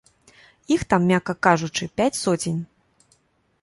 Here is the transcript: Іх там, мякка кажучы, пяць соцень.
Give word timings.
Іх 0.75 0.81
там, 0.93 1.05
мякка 1.13 1.37
кажучы, 1.51 1.83
пяць 2.01 2.13
соцень. 2.25 2.61